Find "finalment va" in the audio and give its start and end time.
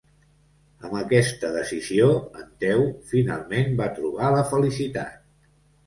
3.15-3.93